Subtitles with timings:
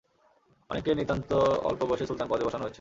[0.69, 1.29] অনেককেই নিতান্ত
[1.63, 2.69] অল্প বয়সে সুলতান পদে বসানো হয়েছে।